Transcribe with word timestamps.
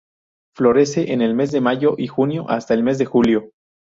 Florece 0.55 1.13
en 1.13 1.21
el 1.21 1.35
mes 1.35 1.51
de 1.51 1.61
mayo 1.61 1.93
y 1.95 2.07
junio, 2.07 2.49
hasta 2.49 2.73
el 2.73 2.81
mes 2.81 2.97
de 2.97 3.05
julio. 3.05 3.51